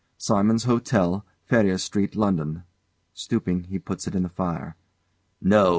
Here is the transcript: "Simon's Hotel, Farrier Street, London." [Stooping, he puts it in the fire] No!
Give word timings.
"Simon's 0.17 0.63
Hotel, 0.63 1.23
Farrier 1.45 1.77
Street, 1.77 2.15
London." 2.15 2.63
[Stooping, 3.13 3.65
he 3.65 3.77
puts 3.77 4.07
it 4.07 4.15
in 4.15 4.23
the 4.23 4.29
fire] 4.29 4.75
No! 5.39 5.69